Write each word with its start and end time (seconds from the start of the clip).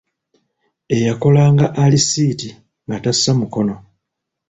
Eyakolanga 0.95 1.65
alisiiti 1.83 2.49
nga 2.85 2.97
tassa 3.03 3.31
mukono. 3.39 3.75